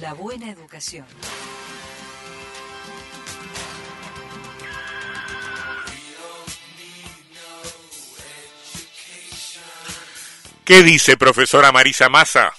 La 0.00 0.12
buena 0.12 0.50
educación. 0.50 1.06
¿Qué 10.64 10.82
dice 10.82 11.16
profesora 11.16 11.72
Marisa 11.72 12.08
Massa? 12.10 12.52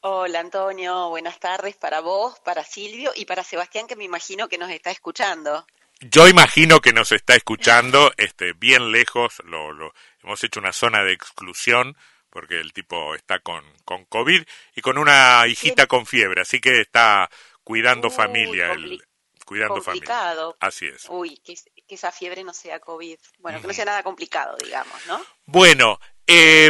Hola 0.00 0.40
Antonio, 0.40 1.10
buenas 1.10 1.38
tardes 1.38 1.76
para 1.76 2.00
vos, 2.00 2.40
para 2.40 2.64
Silvio 2.64 3.12
y 3.14 3.26
para 3.26 3.44
Sebastián 3.44 3.86
que 3.86 3.94
me 3.94 4.04
imagino 4.04 4.48
que 4.48 4.58
nos 4.58 4.70
está 4.70 4.90
escuchando. 4.90 5.66
Yo 6.00 6.26
imagino 6.26 6.80
que 6.80 6.92
nos 6.92 7.12
está 7.12 7.36
escuchando 7.36 8.12
este, 8.16 8.54
bien 8.54 8.90
lejos, 8.90 9.40
lo, 9.44 9.72
lo, 9.72 9.92
hemos 10.22 10.42
hecho 10.42 10.60
una 10.60 10.72
zona 10.72 11.04
de 11.04 11.12
exclusión 11.12 11.96
porque 12.36 12.60
el 12.60 12.74
tipo 12.74 13.14
está 13.14 13.38
con, 13.38 13.64
con 13.86 14.04
COVID 14.04 14.42
y 14.74 14.80
con 14.82 14.98
una 14.98 15.46
hijita 15.46 15.86
con 15.86 16.04
fiebre, 16.04 16.42
así 16.42 16.60
que 16.60 16.82
está 16.82 17.30
cuidando 17.64 18.08
Uy, 18.08 18.14
familia. 18.14 18.72
El, 18.72 19.02
cuidando 19.46 19.82
complicado. 19.82 20.52
familia. 20.52 20.56
Así 20.60 20.86
es. 20.86 21.06
Uy, 21.08 21.38
que, 21.38 21.54
que 21.88 21.94
esa 21.94 22.12
fiebre 22.12 22.44
no 22.44 22.52
sea 22.52 22.78
COVID. 22.78 23.16
Bueno, 23.38 23.58
que 23.62 23.68
no 23.68 23.72
sea 23.72 23.86
nada 23.86 24.02
complicado, 24.02 24.54
digamos, 24.62 25.06
¿no? 25.06 25.18
Bueno, 25.46 25.98
eh, 26.26 26.68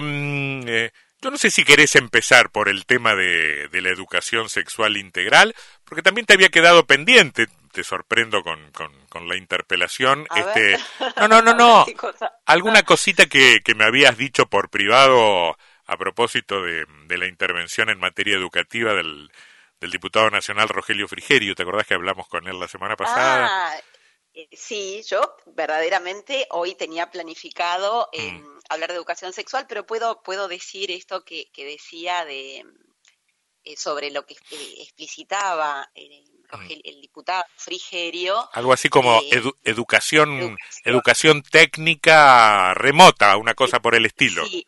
eh, 0.68 0.92
yo 1.20 1.30
no 1.32 1.36
sé 1.36 1.50
si 1.50 1.64
querés 1.64 1.96
empezar 1.96 2.50
por 2.50 2.68
el 2.68 2.86
tema 2.86 3.16
de, 3.16 3.66
de 3.66 3.80
la 3.80 3.90
educación 3.90 4.48
sexual 4.48 4.96
integral, 4.96 5.52
porque 5.84 6.02
también 6.02 6.26
te 6.26 6.34
había 6.34 6.50
quedado 6.50 6.86
pendiente, 6.86 7.48
te 7.76 7.84
sorprendo 7.84 8.42
con, 8.42 8.72
con, 8.72 8.90
con 9.08 9.28
la 9.28 9.36
interpelación. 9.36 10.26
A 10.30 10.40
este, 10.40 10.60
ver. 10.60 10.80
no, 11.20 11.28
no, 11.28 11.42
no, 11.42 11.54
no. 11.54 11.86
Alguna 12.46 12.84
cosita 12.84 13.26
que, 13.26 13.60
que 13.62 13.74
me 13.74 13.84
habías 13.84 14.16
dicho 14.16 14.46
por 14.46 14.70
privado 14.70 15.58
a 15.84 15.96
propósito 15.98 16.62
de, 16.62 16.86
de 17.06 17.18
la 17.18 17.26
intervención 17.26 17.90
en 17.90 17.98
materia 17.98 18.34
educativa 18.34 18.94
del, 18.94 19.30
del 19.78 19.90
diputado 19.90 20.30
nacional 20.30 20.70
Rogelio 20.70 21.06
Frigerio. 21.06 21.54
¿Te 21.54 21.64
acordás 21.64 21.86
que 21.86 21.92
hablamos 21.92 22.28
con 22.28 22.48
él 22.48 22.58
la 22.58 22.66
semana 22.66 22.96
pasada? 22.96 23.46
Ah, 23.50 23.76
eh, 24.32 24.48
sí, 24.52 25.02
yo 25.06 25.36
verdaderamente 25.54 26.46
hoy 26.52 26.76
tenía 26.76 27.10
planificado 27.10 28.08
eh, 28.14 28.32
Mm. 28.32 28.58
hablar 28.70 28.88
de 28.88 28.96
educación 28.96 29.34
sexual, 29.34 29.66
pero 29.68 29.84
puedo, 29.86 30.22
puedo 30.22 30.48
decir 30.48 30.90
esto 30.90 31.26
que, 31.26 31.50
que 31.52 31.66
decía 31.66 32.24
de 32.24 32.64
eh, 33.64 33.76
sobre 33.76 34.10
lo 34.12 34.24
que 34.24 34.34
eh, 34.34 34.74
explicitaba 34.78 35.90
eh, 35.92 36.24
El 36.84 37.00
diputado 37.00 37.44
Frigerio. 37.56 38.48
Algo 38.52 38.72
así 38.72 38.88
como 38.88 39.18
eh, 39.20 39.30
edu- 39.32 39.56
educación, 39.64 40.30
educación. 40.40 40.56
educación 40.84 41.42
técnica 41.42 42.74
remota, 42.74 43.36
una 43.36 43.54
cosa 43.54 43.80
por 43.80 43.94
el 43.94 44.06
estilo. 44.06 44.44
Sí, 44.46 44.66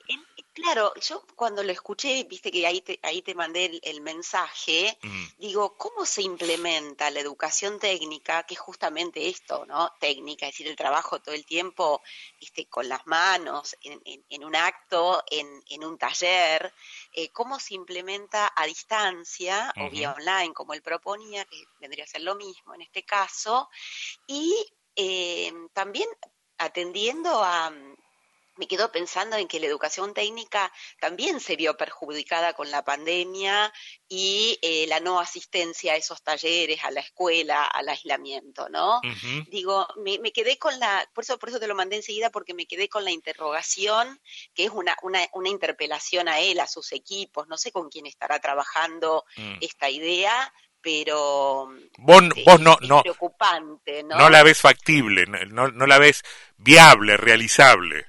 claro, 0.62 0.92
yo 1.01 1.23
cuando 1.37 1.62
lo 1.62 1.73
escuché, 1.73 2.25
viste 2.25 2.51
que 2.51 2.67
ahí 2.67 2.81
te, 2.81 2.98
ahí 3.03 3.23
te 3.23 3.34
mandé 3.34 3.67
el, 3.67 3.81
el 3.83 4.01
mensaje, 4.01 4.98
Mm, 5.03 5.25
digo, 5.39 5.77
¿cómo 5.77 6.05
se 6.05 6.23
implementa 6.23 7.11
la 7.11 7.20
educación 7.20 7.78
técnica, 7.78 8.42
que 8.45 8.55
es 8.55 8.61
justamente 8.61 9.29
esto, 9.29 9.64
¿no? 9.67 9.92
Técnica, 10.01 10.47
es 10.47 10.53
decir, 10.53 10.67
el 10.69 10.77
trabajo 10.77 11.20
todo 11.20 11.34
el 11.34 11.47
tiempo 11.47 12.03
este, 12.41 12.67
con 12.69 12.89
las 12.89 13.06
manos, 13.06 13.77
en, 13.83 14.01
en- 14.05 14.25
en 14.29 14.45
un 14.45 14.56
acto, 14.56 15.23
en, 15.31 15.62
en 15.69 15.84
un 15.84 15.97
taller, 15.98 16.73
eh, 17.12 17.29
¿cómo 17.31 17.59
se 17.61 17.75
implementa 17.75 18.53
a 18.55 18.67
distancia 18.67 19.73
o 19.79 19.89
vía 19.91 20.12
online, 20.12 20.53
como 20.55 20.75
él 20.75 20.83
proponía, 20.83 21.45
que 21.45 21.64
vendría 21.81 22.05
a 22.05 22.09
ser 22.09 22.23
lo 22.23 22.34
mismo 22.34 22.75
en 22.75 22.83
este 22.83 23.05
caso, 23.05 23.69
y 24.27 24.55
eh, 24.97 25.53
también 25.73 26.09
atendiendo 26.59 27.42
a 27.42 27.73
me 28.59 28.69
quedo 28.69 28.92
pensando 28.92 29.37
en 29.37 29.48
que 29.48 29.61
la 29.61 29.67
educación 29.67 30.12
técnica 30.14 30.73
también 31.01 31.41
se 31.41 31.56
vio 31.56 31.77
perjudicada 31.77 32.53
con 32.53 32.70
la 32.70 32.84
pandemia 32.84 33.73
y 34.09 34.59
eh, 34.62 34.87
la 34.89 35.01
no 35.01 35.20
asistencia 35.20 35.95
a 35.95 35.97
esos 35.97 36.23
talleres, 36.23 36.84
a 36.84 36.91
la 36.91 37.01
escuela, 37.01 37.64
al 37.64 37.89
aislamiento, 37.89 38.69
¿no? 38.69 39.01
Digo, 39.48 39.86
me, 39.97 40.19
me 40.19 40.33
quedé 40.33 40.59
con 40.59 40.79
la, 40.79 41.09
por 41.14 41.25
eso, 41.25 41.39
por 41.39 41.48
eso 41.48 41.61
te 41.61 41.67
lo 41.67 41.75
mandé 41.75 41.97
enseguida, 41.97 42.31
porque 42.31 42.55
me 42.55 42.67
quedé 42.67 42.89
con 42.89 43.05
la 43.05 43.11
interrogación, 43.11 44.20
que 44.55 44.64
es 44.64 44.70
una, 44.70 44.97
una, 45.02 45.20
una 45.33 45.48
interpelación 45.48 46.29
a 46.29 46.41
él, 46.41 46.61
a 46.61 46.67
sus 46.67 46.92
equipos, 46.92 47.48
no 47.48 47.57
sé 47.57 47.73
con 47.73 47.89
quién 47.89 48.07
estará 48.07 48.39
trabajando 48.41 49.24
Mm. 49.36 49.58
esta 49.61 49.89
idea, 49.89 50.52
pero 50.80 51.68
Vos, 51.98 52.23
este, 52.23 52.45
vos 52.45 52.61
no, 52.61 52.79
es 52.80 52.89
no, 52.89 53.02
preocupante, 53.02 54.02
¿no? 54.02 54.17
no 54.17 54.30
la 54.30 54.42
ves 54.42 54.61
factible, 54.61 55.27
no 55.27 55.86
la 55.86 55.98
ves 55.98 56.23
viable, 56.57 57.17
realizable. 57.17 58.07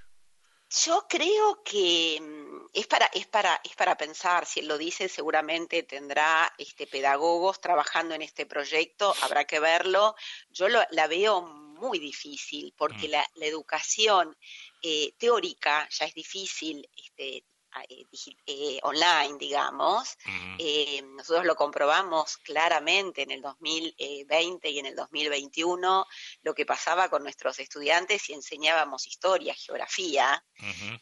Yo 0.70 1.08
creo 1.10 1.64
que 1.64 2.20
mm, 2.22 2.68
es 2.74 2.86
para, 2.88 3.08
es 3.08 3.26
para, 3.28 3.60
es 3.64 3.76
para 3.76 3.98
pensar, 3.98 4.46
si 4.46 4.60
él 4.60 4.68
lo 4.68 4.78
dice, 4.78 5.10
seguramente 5.10 5.82
tendrá 5.84 6.54
este, 6.58 6.86
pedagogos 6.88 7.60
trabajando 7.60 8.14
en 8.14 8.22
este 8.22 8.46
proyecto, 8.46 9.18
habrá 9.22 9.46
que 9.46 9.60
verlo. 9.60 10.16
Yo 10.50 10.70
lo- 10.70 10.84
la 10.92 11.08
veo 11.08 11.42
muy 11.42 11.98
difícil, 12.00 12.74
porque 12.78 13.08
Mm. 13.08 13.12
la, 13.12 13.28
la 13.36 13.46
educación 13.48 14.38
eh, 14.82 15.14
teórica 15.18 15.88
ya 15.90 16.06
es 16.06 16.14
difícil 16.14 16.88
este, 16.96 17.46
eh, 17.88 18.06
eh, 18.46 18.80
online, 18.84 19.38
digamos. 19.40 20.18
Eh, 20.60 21.02
nosotros 21.04 21.46
lo 21.46 21.56
comprobamos 21.56 22.38
claramente 22.38 23.22
en 23.24 23.32
el 23.32 23.42
2020 23.42 24.70
y 24.70 24.80
en 24.80 24.86
el 24.88 24.96
2021, 24.96 26.06
lo 26.42 26.54
que 26.54 26.66
pasaba 26.66 27.10
con 27.10 27.24
nuestros 27.24 27.60
estudiantes 27.60 28.22
si 28.24 28.34
enseñábamos 28.34 29.08
historia, 29.08 29.54
geografía. 29.54 30.44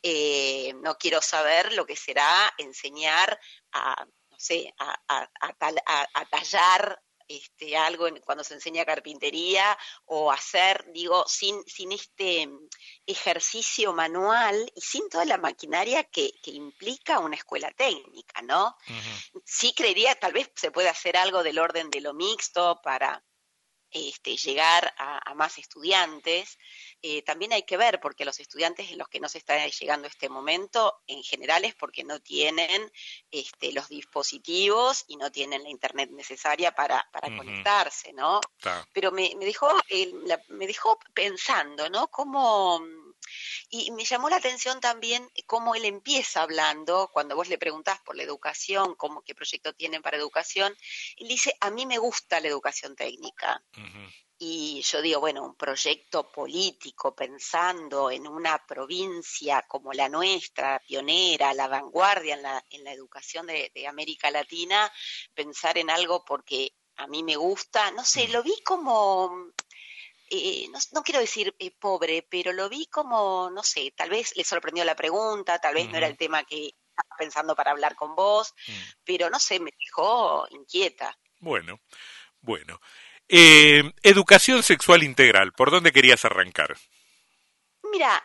Eh, 0.03 0.73
no 0.81 0.97
quiero 0.97 1.21
saber 1.21 1.73
lo 1.73 1.85
que 1.85 1.95
será 1.95 2.53
enseñar 2.57 3.39
a, 3.71 4.05
no 4.29 4.38
sé, 4.39 4.73
a, 4.77 4.99
a- 5.07 5.29
a 5.41 5.53
tal- 5.53 5.81
a- 5.85 6.07
a 6.13 6.25
tallar 6.25 7.01
este, 7.27 7.75
algo 7.77 8.07
en- 8.07 8.19
cuando 8.21 8.43
se 8.43 8.53
enseña 8.53 8.85
carpintería 8.85 9.77
o 10.05 10.31
hacer, 10.31 10.85
digo, 10.93 11.25
sin, 11.27 11.63
sin 11.65 11.91
este 11.91 12.47
mm, 12.47 12.67
ejercicio 13.05 13.93
manual 13.93 14.71
y 14.75 14.81
sin 14.81 15.07
toda 15.09 15.25
la 15.25 15.38
maquinaria 15.38 16.03
que, 16.05 16.31
que 16.41 16.51
implica 16.51 17.19
una 17.19 17.35
escuela 17.35 17.71
técnica, 17.71 18.41
¿no? 18.41 18.75
Sí 19.45 19.73
creería, 19.73 20.15
tal 20.15 20.33
vez 20.33 20.49
se 20.55 20.71
puede 20.71 20.89
hacer 20.89 21.17
algo 21.17 21.43
del 21.43 21.59
orden 21.59 21.89
de 21.89 22.01
lo 22.01 22.13
mixto 22.13 22.79
para 22.83 23.23
este, 23.92 24.36
llegar 24.38 24.94
a, 24.98 25.20
a 25.31 25.34
más 25.36 25.58
estudiantes. 25.58 26.58
Eh, 27.02 27.22
también 27.24 27.53
hay 27.53 27.64
que 27.64 27.78
ver, 27.78 28.00
porque 28.00 28.25
los 28.25 28.40
estudiantes 28.40 28.92
en 28.92 28.98
los 28.98 29.08
que 29.08 29.20
no 29.20 29.30
se 29.30 29.38
está 29.38 29.66
llegando 29.68 30.08
este 30.08 30.30
momento, 30.30 31.02
en 31.08 31.24
general 31.24 31.64
es 31.66 31.75
porque 31.75 32.03
no 32.03 32.20
tienen 32.20 32.92
este, 33.31 33.72
los 33.72 33.88
dispositivos 33.90 35.06
y 35.08 35.18
no 35.18 35.31
tienen 35.31 35.64
la 35.64 35.70
internet 35.70 36.09
necesaria 36.12 36.72
para, 36.74 37.08
conectarse, 37.38 38.14
¿no? 38.14 38.40
Pero 38.92 39.12
me, 39.12 39.34
me 39.38 39.46
dejó 39.46 39.70
eh, 39.90 40.12
la- 40.25 40.42
me 40.50 40.68
dejó 40.68 41.00
pensando, 41.14 41.90
¿no? 41.90 42.08
Cómo 42.09 42.81
y 43.69 43.91
me 43.91 44.05
llamó 44.05 44.29
la 44.29 44.38
atención 44.38 44.79
también 44.79 45.29
cómo 45.45 45.75
él 45.75 45.85
empieza 45.85 46.41
hablando 46.41 47.09
cuando 47.11 47.35
vos 47.35 47.50
le 47.50 47.57
preguntás 47.57 48.00
por 48.01 48.16
la 48.16 48.23
educación, 48.23 48.95
cómo 48.95 49.22
qué 49.22 49.35
proyecto 49.35 49.73
tienen 49.73 50.01
para 50.01 50.17
educación, 50.17 50.75
él 51.17 51.27
dice 51.27 51.56
a 51.59 51.69
mí 51.72 51.85
me 51.85 51.97
gusta 51.97 52.39
la 52.39 52.47
educación 52.47 52.95
técnica. 52.95 53.63
Y 54.39 54.81
yo 54.83 55.01
digo, 55.01 55.19
bueno, 55.19 55.44
un 55.44 55.56
proyecto 55.56 56.31
político 56.31 57.16
pensando 57.16 58.11
en 58.11 58.27
una 58.27 58.63
provincia 58.67 59.63
como 59.67 59.94
la 59.94 60.09
nuestra, 60.09 60.79
pionera, 60.85 61.56
la 61.56 61.67
vanguardia 61.67 62.35
en 62.35 62.44
la, 62.44 62.63
en 62.69 62.83
la 62.83 62.94
educación 62.94 63.47
de, 63.47 63.72
de 63.73 63.88
América 63.88 64.29
Latina, 64.29 64.91
pensar 65.33 65.79
en 65.79 65.89
algo 65.89 66.23
porque 66.23 66.75
a 66.97 67.07
mí 67.07 67.23
me 67.23 67.35
gusta, 67.35 67.91
no 67.91 68.03
sé, 68.03 68.27
Mm. 68.27 68.31
lo 68.31 68.44
vi 68.44 68.61
como, 68.63 69.51
eh, 70.29 70.67
no, 70.71 70.79
no 70.93 71.03
quiero 71.03 71.19
decir 71.19 71.55
eh, 71.59 71.71
pobre, 71.79 72.25
pero 72.29 72.51
lo 72.53 72.69
vi 72.69 72.88
como, 72.88 73.49
no 73.51 73.63
sé, 73.63 73.93
tal 73.95 74.09
vez 74.09 74.35
le 74.35 74.43
sorprendió 74.43 74.83
la 74.85 74.95
pregunta, 74.95 75.59
tal 75.59 75.75
vez 75.75 75.89
no 75.89 75.97
era 75.97 76.07
el 76.07 76.17
tema 76.17 76.43
que 76.43 76.67
estaba 76.67 77.17
pensando 77.17 77.55
para 77.55 77.71
hablar 77.71 77.95
con 77.95 78.15
vos, 78.15 78.53
Mm. 78.67 78.71
pero 79.03 79.29
no 79.29 79.39
sé, 79.39 79.59
me 79.59 79.71
dejó 79.79 80.47
inquieta. 80.51 81.17
Bueno, 81.39 81.79
bueno. 82.41 82.79
Eh, 83.29 83.83
educación 84.03 84.63
sexual 84.63 85.03
integral, 85.03 85.51
¿por 85.53 85.69
dónde 85.71 85.91
querías 85.91 86.24
arrancar? 86.25 86.77
Mira, 87.91 88.23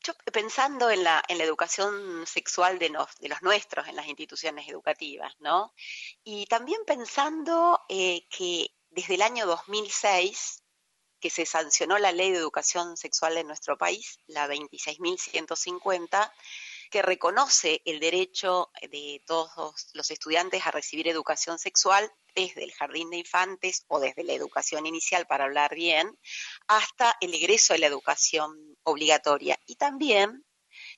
yo 0.00 0.14
pensando 0.32 0.90
en 0.90 1.02
la, 1.02 1.22
en 1.28 1.38
la 1.38 1.44
educación 1.44 2.26
sexual 2.26 2.78
de, 2.78 2.90
nos- 2.90 3.16
de 3.18 3.28
los 3.28 3.42
nuestros 3.42 3.88
en 3.88 3.96
las 3.96 4.06
instituciones 4.06 4.68
educativas, 4.68 5.34
¿no? 5.40 5.74
Y 6.22 6.46
también 6.46 6.80
pensando 6.86 7.80
que 7.88 8.68
desde 8.96 9.14
el 9.14 9.22
año 9.22 9.46
2006, 9.46 10.62
que 11.20 11.28
se 11.28 11.44
sancionó 11.44 11.98
la 11.98 12.12
ley 12.12 12.32
de 12.32 12.38
educación 12.38 12.96
sexual 12.96 13.34
de 13.34 13.44
nuestro 13.44 13.76
país, 13.76 14.18
la 14.26 14.48
26.150, 14.48 16.32
que 16.90 17.02
reconoce 17.02 17.82
el 17.84 18.00
derecho 18.00 18.70
de 18.80 19.22
todos 19.26 19.88
los 19.92 20.10
estudiantes 20.10 20.66
a 20.66 20.70
recibir 20.70 21.08
educación 21.08 21.58
sexual 21.58 22.10
desde 22.34 22.64
el 22.64 22.72
jardín 22.72 23.10
de 23.10 23.18
infantes 23.18 23.84
o 23.88 24.00
desde 24.00 24.24
la 24.24 24.32
educación 24.32 24.86
inicial, 24.86 25.26
para 25.26 25.44
hablar 25.44 25.74
bien, 25.74 26.18
hasta 26.66 27.16
el 27.20 27.34
egreso 27.34 27.74
de 27.74 27.80
la 27.80 27.86
educación 27.88 28.78
obligatoria. 28.82 29.58
Y 29.66 29.76
también 29.76 30.42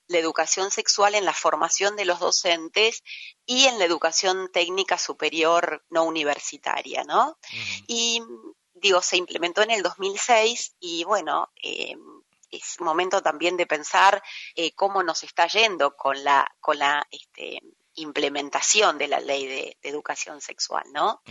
la 0.08 0.19
educación 0.19 0.70
sexual 0.70 1.14
en 1.14 1.25
la 1.25 1.32
formación 1.32 1.96
de 1.96 2.05
los 2.05 2.19
docentes 2.19 3.02
y 3.46 3.66
en 3.66 3.78
la 3.78 3.84
educación 3.84 4.50
técnica 4.52 4.99
superior 4.99 5.84
no 5.90 6.05
universitaria, 6.05 7.05
¿no? 7.05 7.38
Y 7.87 8.22
digo, 8.75 9.02
se 9.02 9.16
implementó 9.16 9.62
en 9.62 9.70
el 9.70 9.82
2006 9.82 10.76
y 10.81 11.05
bueno, 11.05 11.50
eh, 11.62 11.94
es 12.50 12.81
momento 12.81 13.22
también 13.22 13.56
de 13.56 13.66
pensar 13.66 14.22
eh, 14.55 14.72
cómo 14.75 15.02
nos 15.02 15.22
está 15.22 15.46
yendo 15.46 15.96
con 15.96 16.22
la, 16.25 16.50
con 16.61 16.78
la 16.78 17.06
este, 17.11 17.61
implementación 17.94 18.99
de 18.99 19.08
la 19.08 19.20
ley 19.20 19.46
de, 19.46 19.76
educación 19.82 20.40
sexual, 20.40 20.84
¿no? 20.93 21.22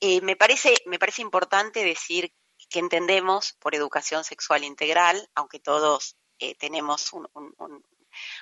Eh, 0.00 0.20
me, 0.22 0.36
parece, 0.36 0.74
me 0.86 0.98
parece 0.98 1.22
importante 1.22 1.84
decir 1.84 2.32
que 2.68 2.78
entendemos 2.78 3.54
por 3.54 3.74
educación 3.74 4.24
sexual 4.24 4.64
integral, 4.64 5.28
aunque 5.34 5.58
todos 5.58 6.16
eh, 6.38 6.54
tenemos 6.54 7.10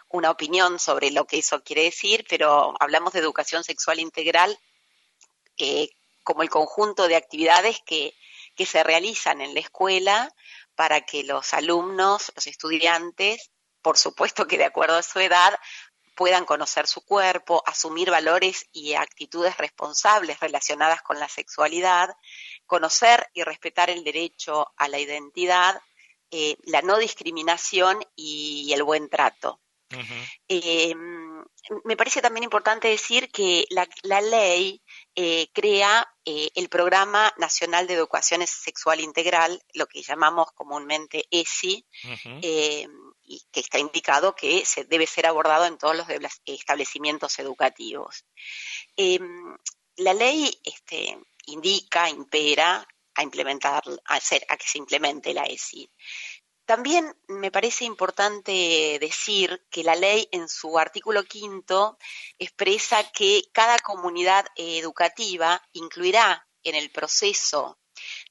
una 0.08 0.30
opinión 0.30 0.78
sobre 0.78 1.10
lo 1.10 1.26
que 1.26 1.38
eso 1.38 1.62
quiere 1.62 1.84
decir, 1.84 2.24
pero 2.28 2.74
hablamos 2.80 3.12
de 3.12 3.20
educación 3.20 3.64
sexual 3.64 4.00
integral 4.00 4.58
como 6.22 6.42
el 6.42 6.50
conjunto 6.50 7.08
de 7.08 7.16
actividades 7.16 7.80
que, 7.84 8.14
que 8.54 8.66
se 8.66 8.82
realizan 8.84 9.40
en 9.40 9.54
la 9.54 9.60
escuela 9.60 10.34
para 10.74 11.00
que 11.00 11.24
los 11.24 11.54
alumnos, 11.54 12.32
los 12.36 12.46
estudiantes, 12.46 13.50
por 13.82 13.96
supuesto 13.96 14.46
que 14.46 14.58
de 14.58 14.66
acuerdo 14.66 14.96
a 14.96 15.02
su 15.02 15.18
edad, 15.18 15.58
puedan 16.14 16.44
conocer 16.44 16.86
su 16.86 17.04
cuerpo, 17.04 17.62
asumir 17.64 18.10
valores 18.10 18.66
y 18.72 18.94
actitudes 18.94 19.56
responsables 19.56 20.40
relacionadas 20.40 21.00
con 21.02 21.18
la 21.18 21.28
sexualidad, 21.28 22.14
conocer 22.66 23.28
y 23.34 23.44
respetar 23.44 23.88
el 23.88 24.04
derecho 24.04 24.72
a 24.76 24.88
la 24.88 24.98
identidad, 24.98 25.80
eh, 26.30 26.56
la 26.64 26.82
no 26.82 26.98
discriminación 26.98 28.04
y 28.14 28.70
el 28.74 28.82
buen 28.82 29.08
trato. 29.08 29.60
Eh, 30.48 30.94
me 31.84 31.96
parece 31.96 32.20
también 32.20 32.44
importante 32.44 32.88
decir 32.88 33.30
que 33.30 33.66
la, 33.70 34.20
ley 34.20 34.82
eh, 35.14 35.48
crea 35.52 36.06
el 36.24 36.68
Programa 36.68 37.32
Nacional 37.38 37.86
de 37.86 37.94
Educación 37.94 38.46
Sexual 38.46 39.00
Integral, 39.00 39.62
lo 39.72 39.86
que 39.86 40.02
llamamos 40.02 40.52
comúnmente 40.52 41.24
ESI, 41.30 41.86
y 43.28 43.42
que 43.52 43.60
está 43.60 43.78
indicado 43.78 44.34
que 44.34 44.64
se 44.64 44.84
debe 44.84 45.06
ser 45.06 45.26
abordado 45.26 45.66
en 45.66 45.78
todos 45.78 45.96
los 45.96 46.06
establecimientos 46.46 47.38
educativos. 47.38 48.24
Em, 48.96 49.56
la 49.96 50.14
ley 50.14 50.50
este, 50.64 51.18
indica, 51.46 52.08
impera 52.08 52.86
a 53.14 53.22
implementar, 53.22 53.82
a, 54.06 54.14
hacer, 54.14 54.44
a 54.48 54.56
que 54.56 54.66
se 54.66 54.78
implemente 54.78 55.34
la 55.34 55.42
ESI. 55.42 55.90
También 56.68 57.16
me 57.28 57.50
parece 57.50 57.86
importante 57.86 58.98
decir 59.00 59.64
que 59.70 59.82
la 59.82 59.96
ley 59.96 60.28
en 60.32 60.50
su 60.50 60.78
artículo 60.78 61.24
quinto 61.24 61.96
expresa 62.38 63.10
que 63.10 63.44
cada 63.52 63.78
comunidad 63.78 64.44
educativa 64.54 65.62
incluirá 65.72 66.46
en 66.62 66.74
el 66.74 66.90
proceso 66.90 67.78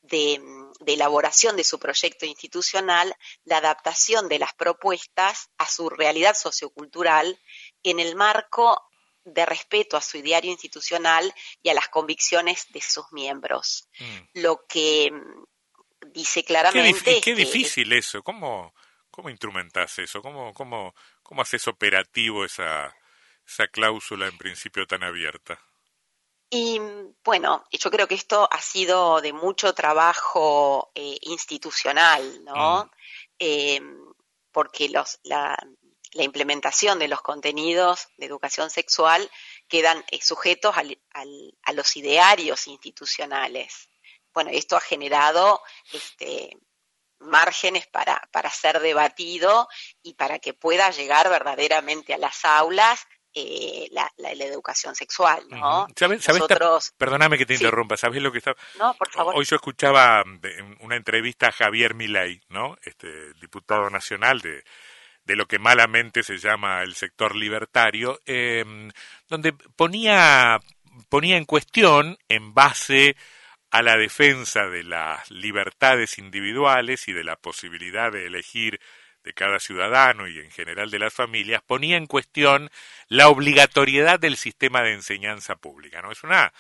de, 0.04 0.40
elaboración 0.86 1.56
de 1.56 1.64
su 1.64 1.80
proyecto 1.80 2.28
institucional 2.28 3.16
la 3.44 3.58
adaptación 3.58 4.30
de 4.30 4.38
las 4.38 4.54
propuestas 4.54 5.50
a 5.58 5.68
su 5.68 5.90
realidad 5.90 6.36
sociocultural 6.38 7.42
en 7.82 8.00
el 8.00 8.16
marco 8.16 8.80
de 9.26 9.48
respeto 9.48 9.98
a 9.98 10.02
su 10.02 10.18
ideario 10.18 10.52
institucional 10.52 11.34
y 11.64 11.70
a 11.70 11.74
las 11.74 11.88
convicciones 11.88 12.68
de 12.70 12.82
sus 12.82 13.12
miembros. 13.12 13.90
Mm. 14.00 14.42
Lo 14.42 14.64
que 14.68 15.12
dice 16.14 16.44
claramente... 16.44 17.22
Qué, 17.22 17.36
difícil 17.36 17.92
eso, 17.94 18.24
¿cómo, 18.24 18.74
cómo 19.10 19.30
instrumentas 19.30 20.00
eso? 20.00 20.22
¿Cómo, 20.22 20.54
cómo, 20.54 20.94
cómo 21.24 21.42
haces 21.42 21.68
operativo 21.68 22.46
esa, 22.46 22.96
esa 23.46 23.68
cláusula 23.68 24.28
en 24.28 24.38
principio 24.38 24.86
tan 24.86 25.04
abierta? 25.04 25.60
Y 26.50 26.80
bueno, 27.24 27.66
yo 27.72 27.92
creo 27.92 28.08
que 28.08 28.16
esto 28.16 28.48
ha 28.52 28.62
sido 28.62 29.20
de 29.22 29.34
mucho 29.34 29.74
trabajo 29.74 30.92
eh, 30.96 31.18
institucional, 31.22 32.44
¿no? 32.46 32.86
Mm. 32.86 32.90
Eh, 33.40 33.82
porque 34.52 34.90
los, 34.90 35.20
la, 35.24 35.58
la, 36.14 36.24
implementación 36.24 37.00
de 37.00 37.10
los 37.10 37.22
contenidos 37.22 38.08
de 38.18 38.26
educación 38.26 38.70
sexual 38.70 39.30
quedan 39.68 40.04
eh, 40.10 40.20
sujetos 40.22 40.76
al, 40.78 40.98
a 41.64 41.74
los 41.74 41.98
idearios 41.98 42.68
institucionales. 42.68 43.90
Bueno, 44.38 44.52
esto 44.54 44.78
ha 44.78 44.82
generado 44.82 45.64
este, 45.92 46.56
márgenes 47.18 47.88
para, 47.88 48.22
para 48.32 48.52
ser 48.52 48.80
debatido 48.82 49.68
y 50.04 50.14
para 50.14 50.38
que 50.38 50.54
pueda 50.54 50.92
llegar 50.92 51.28
verdaderamente 51.28 52.14
a 52.14 52.20
las 52.20 52.46
aulas 52.46 53.08
eh, 53.34 53.90
la, 53.90 54.12
educación 54.46 54.94
sexual, 54.94 55.42
¿no? 55.50 55.88
perdóname 57.00 57.40
que 57.40 57.48
te 57.48 57.56
interrumpa, 57.56 57.98
¿sabes 57.98 58.22
lo 58.22 58.32
que 58.32 58.38
está? 58.38 58.56
No, 58.78 58.94
por 58.94 59.10
favor. 59.10 59.36
Hoy 59.36 59.46
yo 59.46 59.56
escuchaba 59.56 60.24
una 60.82 60.96
entrevista 60.96 61.48
a 61.48 61.52
Javier 61.52 61.96
Milei, 61.96 62.40
¿no? 62.50 62.78
Este 62.84 63.34
diputado 63.42 63.90
nacional 63.90 64.40
de, 64.42 64.64
de 65.24 65.36
lo 65.36 65.48
que 65.48 65.58
malamente 65.58 66.22
se 66.22 66.38
llama 66.38 66.84
el 66.84 66.94
sector 66.94 67.36
libertario, 67.36 68.22
em, 68.24 68.92
donde 69.28 69.54
ponía, 69.54 70.60
ponía 71.10 71.38
en 71.38 71.46
cuestión, 71.46 72.20
en 72.30 72.54
base 72.54 73.16
a 73.72 73.82
la 73.82 73.98
defensa 73.98 74.68
de 74.68 74.84
las 74.84 75.30
libertades 75.30 76.18
individuales 76.18 77.08
y 77.08 77.14
de 77.14 77.24
la 77.24 77.36
posibilidad 77.36 78.12
de 78.12 78.28
elegir 78.28 78.80
de 79.24 79.34
cada 79.34 79.60
ciudadano 79.60 80.28
y 80.28 80.40
en 80.40 80.52
general 80.52 80.90
de 80.90 81.00
las 81.00 81.14
familias, 81.14 81.62
ponía 81.62 81.98
en 81.98 82.08
cuestión 82.08 82.72
la 83.10 83.28
obligatoriedad 83.28 84.20
del 84.20 84.38
sistema 84.38 84.82
de 84.82 84.94
enseñanza 84.94 85.58
pública. 85.58 86.02
¿no? 86.02 86.12
Es 86.12 86.24
una 86.24 86.54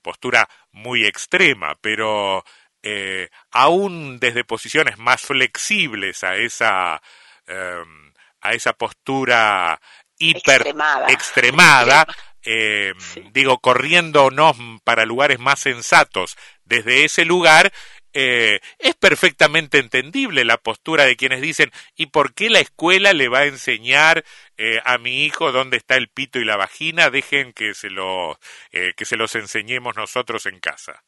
postura 0.00 0.48
muy 0.72 1.04
extrema, 1.04 1.74
pero 1.80 2.44
eh, 2.82 3.28
aún 3.50 4.18
desde 4.20 4.44
posiciones 4.44 4.98
más 4.98 5.20
flexibles 5.20 6.24
a 6.24 6.36
esa, 6.36 7.02
em, 7.46 8.12
a 8.40 8.52
esa 8.52 8.72
postura 8.72 9.80
hiper 10.18 10.74
extremada, 11.08 12.06
em, 12.44 12.96
digo, 13.32 13.58
corriéndonos 13.58 14.56
para 14.84 15.04
lugares 15.04 15.38
más 15.38 15.60
sensatos 15.60 16.36
desde 16.64 17.04
ese 17.04 17.24
lugar, 17.24 17.72
eh, 18.16 18.60
es 18.78 18.94
perfectamente 18.94 19.78
entendible 19.78 20.44
la 20.44 20.58
postura 20.58 21.04
de 21.04 21.16
quienes 21.16 21.40
dicen 21.40 21.72
¿y 21.96 22.06
por 22.06 22.32
qué 22.32 22.48
la 22.48 22.60
escuela 22.60 23.12
le 23.12 23.28
va 23.28 23.40
a 23.40 23.46
enseñar 23.46 24.24
eh, 24.56 24.80
a 24.84 24.98
mi 24.98 25.24
hijo 25.24 25.50
dónde 25.50 25.78
está 25.78 25.96
el 25.96 26.08
pito 26.08 26.38
y 26.38 26.44
la 26.44 26.56
vagina? 26.56 27.10
Dejen 27.10 27.52
que 27.52 27.74
se, 27.74 27.90
lo, 27.90 28.38
eh, 28.70 28.92
que 28.96 29.04
se 29.04 29.16
los 29.16 29.34
enseñemos 29.34 29.96
nosotros 29.96 30.46
en 30.46 30.60
casa. 30.60 31.02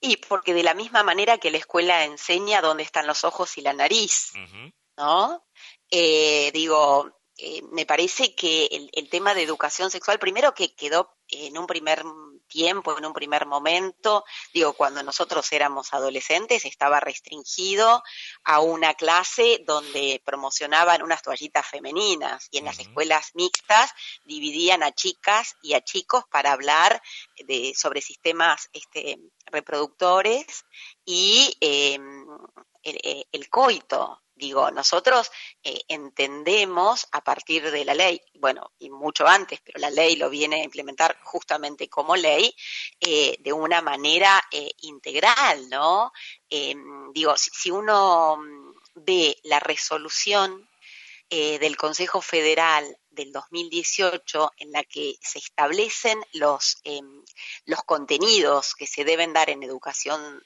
Y 0.00 0.16
porque 0.16 0.54
de 0.54 0.62
la 0.62 0.72
misma 0.72 1.02
manera 1.02 1.36
que 1.36 1.50
la 1.50 1.58
escuela 1.58 2.04
enseña 2.04 2.62
dónde 2.62 2.82
están 2.82 3.06
los 3.06 3.24
ojos 3.24 3.58
y 3.58 3.60
la 3.60 3.74
nariz, 3.74 4.32
¿no? 4.96 5.44
digo, 5.90 7.14
me 7.72 7.84
parece 7.84 8.34
que 8.34 8.66
el, 8.66 8.90
el, 8.92 9.08
tema 9.08 9.34
de 9.34 9.42
educación 9.42 9.90
sexual, 9.90 10.18
primero 10.18 10.54
que 10.54 10.74
quedó 10.74 11.16
en 11.28 11.58
un 11.58 11.66
primer 11.66 12.04
tiempo, 12.46 12.96
en 12.96 13.04
un 13.04 13.12
primer 13.12 13.46
momento, 13.46 14.24
digo, 14.52 14.74
cuando 14.74 15.02
nosotros 15.02 15.50
éramos 15.52 15.92
adolescentes, 15.92 16.64
estaba 16.64 17.00
restringido 17.00 18.02
a 18.44 18.60
una 18.60 18.94
clase 18.94 19.62
donde 19.66 20.22
promocionaban 20.24 21.02
unas 21.02 21.22
toallitas 21.22 21.66
femeninas 21.66 22.48
y 22.50 22.58
en 22.58 22.66
las 22.66 22.78
escuelas 22.78 23.32
mixtas 23.34 23.92
dividían 24.24 24.82
a 24.82 24.92
chicas 24.92 25.56
y 25.62 25.74
a 25.74 25.82
chicos 25.82 26.24
para 26.30 26.52
hablar 26.52 27.02
de, 27.46 27.74
sobre 27.74 28.00
sistemas 28.00 28.68
este, 28.72 29.18
reproductores 29.46 30.64
y 31.04 31.56
em, 31.60 32.26
el, 32.82 33.26
el, 33.32 33.48
coito, 33.48 34.20
Digo, 34.44 34.70
nosotros 34.70 35.30
eh, 35.62 35.84
entendemos 35.88 37.08
a 37.12 37.24
partir 37.24 37.70
de 37.70 37.82
la 37.82 37.94
ley, 37.94 38.20
bueno, 38.34 38.72
y 38.78 38.90
mucho 38.90 39.26
antes, 39.26 39.58
pero 39.64 39.78
la 39.78 39.88
ley 39.88 40.16
lo 40.16 40.28
viene 40.28 40.60
a 40.60 40.64
implementar 40.64 41.18
justamente 41.22 41.88
como 41.88 42.14
ley, 42.14 42.54
eh, 43.00 43.38
de 43.40 43.52
una 43.54 43.80
manera 43.80 44.44
eh, 44.50 44.70
integral, 44.82 45.70
¿no? 45.70 46.12
Em, 46.50 47.10
digo, 47.14 47.34
si, 47.38 47.70
uno 47.70 48.36
mm, 48.36 48.74
ve 48.96 49.38
la 49.44 49.60
resolución 49.60 50.68
del 51.30 51.76
Consejo 51.76 52.20
Federal 52.20 52.98
del 53.08 53.32
2018 53.32 54.52
en 54.58 54.70
la 54.70 54.84
que 54.84 55.16
se 55.20 55.38
establecen 55.38 56.22
los, 56.34 56.76
em, 56.84 57.24
los 57.64 57.82
contenidos 57.82 58.74
que 58.74 58.86
se 58.86 59.04
deben 59.04 59.32
dar 59.32 59.50
en 59.50 59.62
educación 59.64 60.44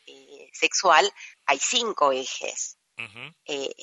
sexual, 0.52 1.12
hay 1.44 1.58
cinco 1.58 2.12
ejes. 2.12 2.78
Eh, 3.44 3.74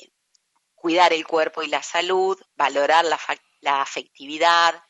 cuidar 0.74 1.12
el 1.12 1.26
cuerpo 1.26 1.62
y 1.62 1.68
la 1.68 1.82
salud, 1.82 2.40
valorar 2.54 3.04
la, 3.04 3.80
afectividad, 3.80 4.80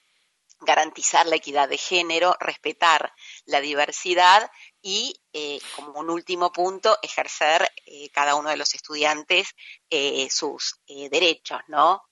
garantizar 0.60 1.26
la 1.26 1.36
equidad 1.36 1.68
de 1.68 1.78
género, 1.78 2.36
respetar 2.40 3.14
la 3.44 3.60
diversidad 3.60 4.50
y, 4.82 5.18
eh, 5.32 5.58
como 5.74 6.00
un 6.00 6.10
último 6.10 6.52
punto, 6.52 6.98
ejercer 7.02 7.66
eh, 7.86 8.10
cada 8.10 8.34
uno 8.34 8.50
de 8.50 8.56
los 8.56 8.74
estudiantes 8.74 9.54
eh, 9.88 10.28
sus 10.30 10.80
derechos, 10.86 11.60
¿no? 11.68 12.02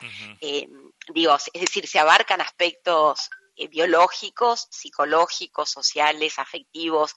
digo, 1.13 1.37
es 1.53 1.61
decir, 1.61 1.87
se 1.87 1.99
abarcan 1.99 2.41
aspectos 2.41 3.29
biológicos, 3.71 4.67
psicológicos, 4.71 5.71
sociales, 5.71 6.39
afectivos 6.39 7.15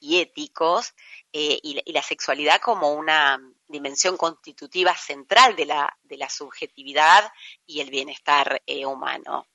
y 0.00 0.18
éticos, 0.18 0.94
y, 1.32 1.80
la 1.92 2.02
sexualidad 2.02 2.60
como 2.60 2.92
una 2.92 3.38
dimensión 3.68 4.16
constitutiva 4.16 4.96
central 4.96 5.54
de 5.54 5.66
la, 5.66 5.98
de 6.02 6.16
la 6.16 6.28
subjetividad 6.28 7.30
y 7.66 7.80
el 7.80 7.90
bienestar 7.90 8.62
humano. 8.86 9.46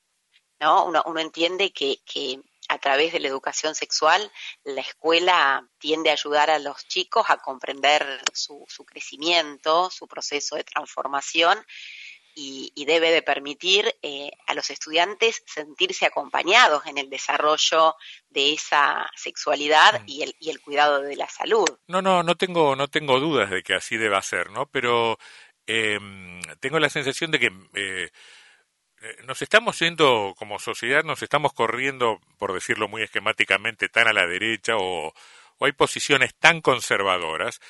¿no? 0.60 0.84
Uno, 0.86 1.18
entiende 1.18 1.72
que, 1.72 2.40
a 2.68 2.78
través 2.78 3.12
de 3.12 3.20
la 3.20 3.28
educación 3.28 3.74
sexual 3.74 4.32
la 4.62 4.80
escuela 4.80 5.68
tiende 5.78 6.08
a 6.08 6.14
ayudar 6.14 6.48
a 6.50 6.58
los 6.58 6.88
chicos 6.88 7.26
a 7.28 7.36
comprender 7.36 8.22
su, 8.32 8.64
crecimiento, 8.86 9.90
su 9.90 10.08
proceso 10.08 10.56
de 10.56 10.64
transformación 10.64 11.62
y, 12.34 12.84
debe 12.86 13.10
de 13.10 13.22
permitir 13.22 13.94
eh, 14.02 14.30
a 14.46 14.54
los 14.54 14.70
estudiantes 14.70 15.42
sentirse 15.46 16.04
acompañados 16.06 16.86
en 16.86 16.98
el 16.98 17.08
desarrollo 17.08 17.94
de 18.28 18.52
esa 18.52 19.10
sexualidad 19.16 20.02
mm. 20.02 20.04
y, 20.06 20.22
el, 20.22 20.36
y 20.38 20.50
el 20.50 20.60
cuidado 20.60 21.00
de 21.00 21.16
la 21.16 21.28
salud. 21.28 21.68
No, 21.86 22.02
no, 22.02 22.22
no 22.22 22.34
tengo, 22.34 22.76
no 22.76 22.88
tengo 22.88 23.20
dudas 23.20 23.50
de 23.50 23.62
que 23.62 23.74
así 23.74 23.96
deba 23.96 24.20
ser, 24.22 24.50
¿no? 24.50 24.66
Pero 24.66 25.18
em, 25.66 26.40
tengo 26.60 26.78
la 26.78 26.90
sensación 26.90 27.30
de 27.30 27.38
que 27.38 27.50
eh, 27.74 28.10
eh, 29.04 29.16
nos 29.26 29.42
estamos 29.42 29.78
yendo 29.78 30.34
como 30.38 30.58
sociedad, 30.58 31.04
nos 31.04 31.22
estamos 31.22 31.52
corriendo, 31.52 32.20
por 32.38 32.54
decirlo 32.54 32.88
muy 32.88 33.02
esquemáticamente, 33.02 33.90
tan 33.90 34.08
a 34.08 34.14
la 34.14 34.26
derecha 34.26 34.76
o, 34.78 35.12
hay 35.60 35.72
posiciones 35.72 36.34
tan 36.34 36.60
conservadoras 36.60 37.60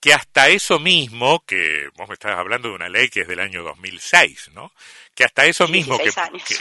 que 0.00 0.14
hasta 0.14 0.48
eso 0.48 0.78
mismo, 0.78 1.44
que 1.44 1.88
vos 1.96 2.08
me 2.08 2.14
estás 2.14 2.36
hablando 2.36 2.68
de 2.68 2.74
una 2.74 2.88
ley 2.88 3.08
que 3.08 3.22
es 3.22 3.28
del 3.28 3.40
año 3.40 3.62
2006, 3.62 4.50
¿no? 4.52 4.72
Que 5.14 5.24
hasta 5.24 5.46
eso 5.46 5.66
mismo 5.66 5.98
que, 5.98 6.10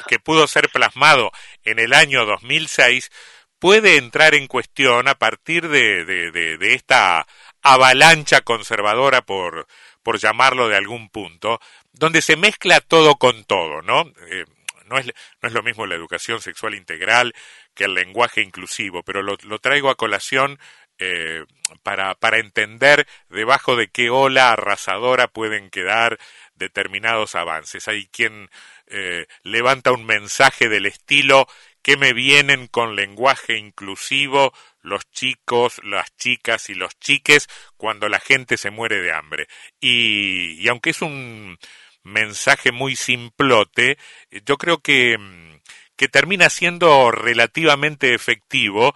que, 0.07 0.19
pudo 0.19 0.47
ser 0.47 0.69
plasmado 0.69 1.31
en 1.63 1.79
el 1.79 1.93
año 1.93 2.25
2006 2.25 3.11
puede 3.59 3.97
entrar 3.97 4.33
en 4.33 4.47
cuestión 4.47 5.07
a 5.07 5.15
partir 5.15 5.67
de, 5.69 6.05
de, 6.05 6.31
de 6.31 6.73
esta 6.73 7.27
avalancha 7.61 8.41
conservadora, 8.41 9.21
por, 9.21 9.67
por 10.03 10.19
llamarlo 10.19 10.69
de 10.69 10.77
algún 10.77 11.09
punto, 11.09 11.59
donde 11.91 12.21
se 12.21 12.37
mezcla 12.37 12.79
todo 12.81 13.15
con 13.15 13.43
todo, 13.43 13.81
¿no? 13.81 14.03
Eh, 14.29 14.45
no, 14.85 14.97
es, 14.97 15.07
no 15.41 15.49
es 15.49 15.53
lo 15.53 15.63
mismo 15.63 15.85
la 15.85 15.95
educación 15.95 16.41
sexual 16.41 16.75
integral 16.75 17.33
que 17.73 17.85
el 17.85 17.93
lenguaje 17.93 18.41
inclusivo, 18.41 19.03
pero 19.03 19.21
lo, 19.21 19.37
traigo 19.59 19.89
a 19.89 19.95
colación 19.95 20.59
eh, 20.99 21.45
para, 21.83 22.15
para 22.15 22.39
entender 22.39 23.07
debajo 23.29 23.75
de 23.75 23.89
qué 23.89 24.09
ola 24.09 24.51
arrasadora 24.51 25.27
pueden 25.27 25.69
quedar 25.69 26.17
determinados 26.55 27.35
avances. 27.35 27.87
Hay 27.87 28.07
quien 28.07 28.49
eh, 28.87 29.27
levanta 29.43 29.91
un 29.91 30.05
mensaje 30.05 30.69
del 30.69 30.85
estilo 30.85 31.47
que 31.81 31.97
me 31.97 32.13
vienen 32.13 32.67
con 32.67 32.95
lenguaje 32.95 33.57
inclusivo 33.57 34.53
los 34.81 35.09
chicos, 35.11 35.79
las 35.83 36.15
chicas 36.17 36.69
y 36.69 36.73
los 36.73 36.97
chiques 36.99 37.47
cuando 37.77 38.09
la 38.09 38.19
gente 38.19 38.57
se 38.57 38.71
muere 38.71 39.01
de 39.01 39.11
hambre. 39.11 39.47
Y, 39.79 40.53
y 40.61 40.67
aunque 40.67 40.91
es 40.91 41.01
un 41.01 41.57
mensaje 42.03 42.71
muy 42.71 42.95
simplote, 42.95 43.97
yo 44.45 44.57
creo 44.57 44.79
que, 44.79 45.17
mm, 45.17 45.59
que 45.95 46.07
termina 46.07 46.49
siendo 46.49 47.11
relativamente 47.11 48.13
efectivo 48.13 48.93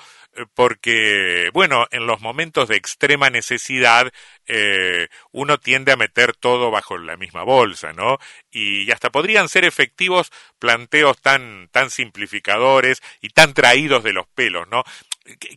porque, 0.54 1.50
bueno, 1.54 1.88
en 1.92 2.08
los 2.08 2.22
momentos 2.22 2.70
de 2.70 2.78
extrema 2.78 3.30
necesidad 3.30 4.12
eh, 4.48 5.10
uno 5.32 5.60
tiende 5.60 5.92
a 5.92 5.98
meter 5.98 6.36
todo 6.36 6.72
bajo 6.72 6.98
la 6.98 7.18
misma 7.18 7.44
bolsa, 7.44 7.92
¿no? 7.94 8.18
Y, 8.52 8.90
hasta 8.92 9.10
podrían 9.10 9.50
ser 9.50 9.66
efectivos 9.66 10.32
planteos 10.60 11.20
tan, 11.22 11.68
tan 11.72 11.90
simplificadores 11.90 13.02
y 13.22 13.30
tan 13.30 13.54
traídos 13.54 14.04
de 14.04 14.14
los 14.14 14.28
pelos, 14.28 14.68
¿no? 14.70 14.84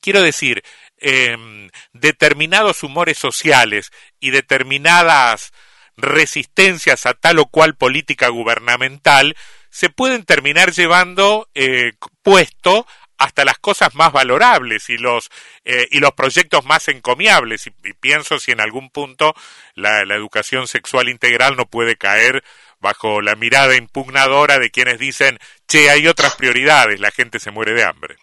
Quiero 0.00 0.22
decir, 0.22 0.62
em, 0.98 1.70
determinados 1.92 2.82
humores 2.82 3.18
sociales 3.18 3.92
y 4.20 4.30
determinadas 4.30 5.52
resistencias 5.96 7.06
a 7.06 7.14
tal 7.14 7.38
o 7.38 7.46
cual 7.46 7.76
política 7.76 8.28
gubernamental 8.28 9.36
se 9.70 9.90
pueden 9.90 10.24
terminar 10.24 10.72
llevando 10.72 11.48
eh, 11.54 11.92
puesto 12.22 12.86
hasta 13.18 13.44
las 13.44 13.58
cosas 13.58 13.94
más 13.94 14.12
valorables 14.12 14.90
y 14.90 14.98
los 14.98 15.30
eh, 15.64 15.88
y 15.90 16.00
los 16.00 16.12
proyectos 16.12 16.64
más 16.64 16.88
encomiables. 16.88 17.66
Y, 17.66 17.70
pienso 17.94 18.38
si 18.38 18.52
en 18.52 18.60
algún 18.60 18.90
punto 18.90 19.34
la, 19.74 20.02
educación 20.02 20.68
sexual 20.68 21.08
integral 21.08 21.56
no 21.56 21.66
puede 21.66 21.96
caer 21.96 22.44
bajo 22.78 23.20
la 23.20 23.34
mirada 23.34 23.76
impugnadora 23.76 24.58
de 24.58 24.70
quienes 24.70 24.98
dicen 24.98 25.38
che 25.66 25.90
hay 25.90 26.06
otras 26.06 26.36
prioridades 26.36 27.00
la 27.00 27.10
gente 27.10 27.40
se 27.40 27.50
muere 27.50 27.72
de 27.72 27.84
hambre 27.84 28.16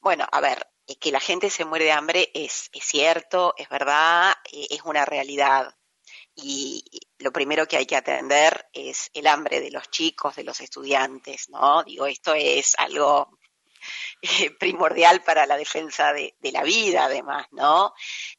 bueno 0.00 0.26
a 0.30 0.40
ver 0.40 0.66
que 1.00 1.10
la 1.10 1.20
gente 1.20 1.50
se 1.50 1.64
muere 1.64 1.86
de 1.86 1.92
hambre 1.92 2.30
es, 2.34 2.70
es 2.72 2.84
cierto 2.84 3.54
es 3.56 3.68
verdad 3.68 4.32
eh, 4.52 4.66
es 4.70 4.82
una 4.84 5.04
realidad. 5.04 5.74
Y 6.36 6.84
lo 7.18 7.32
primero 7.32 7.66
que 7.66 7.76
hay 7.76 7.86
que 7.86 7.96
atender 7.96 8.66
es 8.72 9.10
el 9.12 9.26
hambre 9.26 9.60
de 9.60 9.70
los 9.70 9.90
chicos, 9.90 10.36
de 10.36 10.44
los 10.44 10.60
estudiantes, 10.60 11.50
¿no? 11.50 11.82
Digo, 11.82 12.06
esto 12.06 12.34
es 12.34 12.74
algo 12.78 13.38
eh, 14.22 14.50
primordial 14.50 15.22
para 15.22 15.46
la 15.46 15.56
defensa 15.56 16.12
de, 16.12 16.34
la 16.42 16.62
vida, 16.62 17.04
además, 17.04 17.46
¿no? 17.52 17.94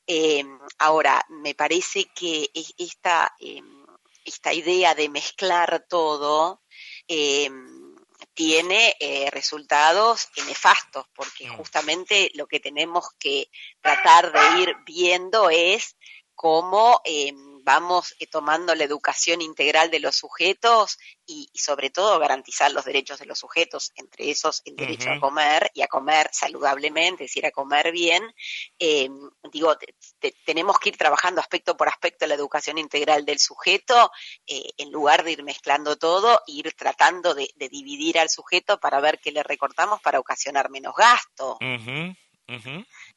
Em, 0.06 0.60
ahora, 0.80 1.26
me 1.30 1.56
parece 1.56 2.06
que 2.14 2.50
esta, 2.78 3.34
em, 3.40 3.86
esta 4.26 4.54
idea 4.54 4.94
de 4.96 5.10
mezclar 5.10 5.86
todo 5.90 6.62
em, 7.08 7.96
tiene 8.34 8.96
eh, 9.00 9.30
resultados 9.32 10.30
nefastos, 10.48 11.06
porque 11.16 11.50
mm. 11.50 11.58
justamente 11.58 12.32
lo 12.36 12.48
que 12.48 12.60
tenemos 12.60 13.08
que 13.18 13.50
tratar 13.82 14.32
de 14.32 14.62
ir 14.62 14.76
viendo 14.86 15.50
es 15.50 15.98
cómo 16.36 17.02
vamos 17.64 18.16
eh, 18.20 18.28
tomando 18.28 18.76
la 18.76 18.84
educación 18.84 19.42
integral 19.42 19.92
de 19.92 20.00
los 20.00 20.16
sujetos 20.16 20.98
y, 21.26 21.50
sobre 21.54 21.90
todo 21.90 22.20
garantizar 22.20 22.72
los 22.72 22.86
derechos 22.86 23.20
de 23.20 23.26
los 23.26 23.40
sujetos, 23.40 23.92
entre 23.96 24.30
esos 24.30 24.62
el 24.66 24.76
derecho 24.76 25.10
a 25.10 25.20
comer 25.20 25.72
y 25.74 25.82
a 25.82 25.88
comer 25.88 26.30
saludablemente, 26.32 27.24
es 27.24 27.32
decir, 27.32 27.46
a 27.46 27.52
comer 27.52 27.92
bien. 27.92 28.24
Eh, 28.80 29.10
digo, 29.52 29.76
tenemos 30.46 30.78
que 30.80 30.90
ir 30.90 30.98
trabajando 30.98 31.42
aspecto 31.42 31.78
por 31.78 31.88
aspecto 31.88 32.28
la 32.28 32.36
educación 32.36 32.78
integral 32.78 33.26
del 33.26 33.40
sujeto, 33.40 34.12
eh, 34.46 34.70
en 34.78 34.92
lugar 34.92 35.24
de 35.24 35.32
ir 35.34 35.44
mezclando 35.44 35.98
todo, 35.98 36.42
ir 36.48 36.74
tratando 36.74 37.34
de, 37.34 37.50
dividir 37.56 38.20
al 38.20 38.30
sujeto 38.30 38.80
para 38.80 39.00
ver 39.00 39.20
qué 39.20 39.32
le 39.32 39.44
recortamos 39.44 40.02
para 40.02 40.20
ocasionar 40.20 40.70
menos 40.70 40.94
gasto. 40.96 41.58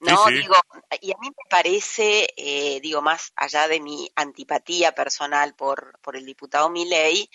No, 0.01 0.27
digo, 0.27 0.55
y 1.01 1.13
a 1.13 1.17
mí 1.19 1.29
me 1.29 1.49
parece, 1.49 2.29
eh, 2.37 2.81
digo, 2.81 3.03
más 3.03 3.33
allá 3.37 3.69
de 3.69 3.81
mi 3.81 4.11
antipatía 4.15 4.95
personal 4.95 5.55
por, 5.55 5.99
por 6.01 6.17
el 6.17 6.25
diputado 6.25 6.71
Milei, 6.71 7.29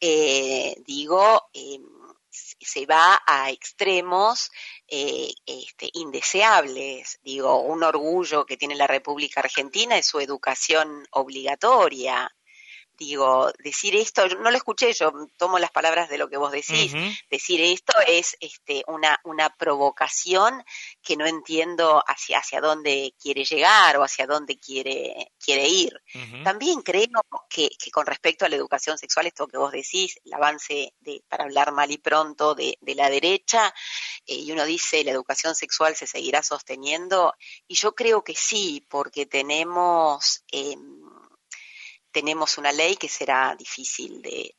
eh, 0.00 0.74
digo, 0.86 1.48
eh, 1.52 1.78
se 2.30 2.86
va 2.86 3.22
a 3.26 3.50
extremos 3.50 4.50
eh, 4.88 5.32
este, 5.46 5.90
indeseables. 5.92 7.20
Digo, 7.22 7.60
un 7.60 7.82
orgullo 7.82 8.44
que 8.44 8.56
tiene 8.56 8.74
la 8.74 8.86
República 8.86 9.40
Argentina 9.40 9.96
es 9.96 10.06
su 10.06 10.20
educación 10.20 11.06
obligatoria 11.10 12.34
digo, 12.96 13.52
decir 13.58 13.96
esto, 13.96 14.26
no 14.40 14.50
lo 14.50 14.56
escuché, 14.56 14.92
yo 14.92 15.12
tomo 15.36 15.58
las 15.58 15.70
palabras 15.70 16.08
de 16.08 16.18
lo 16.18 16.28
que 16.28 16.36
vos 16.36 16.52
decís, 16.52 16.92
decir 17.30 17.60
esto 17.60 17.92
es 18.06 18.36
este, 18.40 18.84
una, 18.86 19.20
una 19.24 19.50
provocación 19.50 20.64
que 21.02 21.16
no 21.16 21.26
entiendo 21.26 22.02
hacia, 22.06 22.38
hacia 22.38 22.60
dónde 22.60 23.14
quiere 23.20 23.44
llegar 23.44 23.96
o 23.96 24.04
hacia 24.04 24.26
dónde 24.26 24.58
quiere, 24.58 25.32
quiere 25.42 25.68
ir. 25.68 26.00
También 26.42 26.82
creo 26.82 27.08
que, 27.48 27.70
que, 27.78 27.90
con 27.90 28.06
respecto 28.06 28.44
a 28.44 28.48
la 28.48 28.56
educación 28.56 28.98
sexual, 28.98 29.26
esto 29.26 29.46
que 29.46 29.58
vos 29.58 29.72
decís, 29.72 30.18
el 30.24 30.34
avance 30.34 30.94
de, 31.00 31.22
para 31.28 31.44
hablar 31.44 31.72
mal 31.72 31.90
y 31.90 31.98
pronto 31.98 32.54
de, 32.54 32.78
de 32.80 32.94
la 32.94 33.10
derecha, 33.10 33.74
eh, 34.26 34.36
y 34.36 34.52
uno 34.52 34.64
dice 34.64 35.04
la 35.04 35.10
educación 35.10 35.54
sexual 35.54 35.96
se 35.96 36.06
seguirá 36.06 36.42
sosteniendo, 36.42 37.34
y 37.66 37.74
yo 37.74 37.94
creo 37.94 38.22
que 38.22 38.34
sí, 38.34 38.86
porque 38.88 39.26
tenemos... 39.26 40.44
Eh, 40.52 40.76
tenemos 42.14 42.58
una 42.58 42.70
ley 42.70 42.94
que 42.94 43.08
será 43.08 43.56
difícil 43.58 44.22
de, 44.22 44.54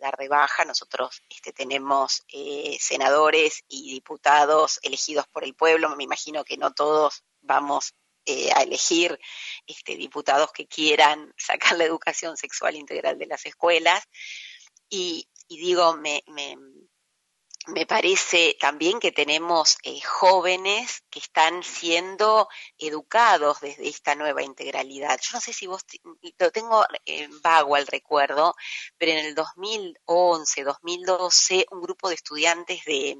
dar 0.00 0.16
de 0.16 0.28
baja. 0.28 0.64
Nosotros 0.64 1.22
este, 1.30 1.52
tenemos 1.52 2.24
eh, 2.32 2.76
senadores 2.80 3.62
y 3.68 3.92
diputados 3.92 4.80
elegidos 4.82 5.24
por 5.28 5.44
el 5.44 5.54
pueblo. 5.54 5.94
Me 5.94 6.02
imagino 6.02 6.42
que 6.42 6.56
no 6.56 6.72
todos 6.72 7.22
vamos 7.40 7.94
eh, 8.26 8.50
a 8.52 8.64
elegir 8.64 9.16
este, 9.64 9.94
diputados 9.94 10.50
que 10.50 10.66
quieran 10.66 11.32
sacar 11.38 11.78
la 11.78 11.84
educación 11.84 12.36
sexual 12.36 12.74
integral 12.74 13.16
de 13.16 13.26
las 13.26 13.46
escuelas. 13.46 14.02
Y, 14.90 15.28
digo, 15.48 15.96
me, 15.96 16.24
me 16.26 16.56
parece 17.86 18.56
también 18.60 18.98
que 19.00 19.12
tenemos 19.12 19.76
eh, 19.82 20.00
jóvenes 20.00 21.02
que 21.10 21.18
están 21.18 21.62
siendo 21.62 22.48
educados 22.78 23.60
desde 23.60 23.88
esta 23.88 24.14
nueva 24.14 24.42
integralidad. 24.42 25.18
Yo 25.20 25.30
no 25.34 25.40
sé 25.40 25.52
si 25.52 25.66
vos 25.66 25.84
lo 26.38 26.50
tengo 26.50 26.84
eh, 27.04 27.28
vago 27.42 27.74
al 27.74 27.86
recuerdo, 27.86 28.54
pero 28.96 29.12
en 29.12 29.18
el 29.18 29.34
2011, 29.34 30.64
2012, 30.64 31.66
un 31.70 31.82
grupo 31.82 32.08
de 32.08 32.14
estudiantes 32.14 32.84
de 32.84 33.16